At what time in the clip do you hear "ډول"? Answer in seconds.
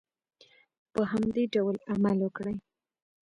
1.53-1.75